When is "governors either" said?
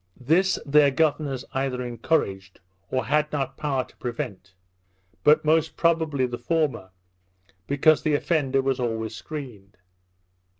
0.89-1.83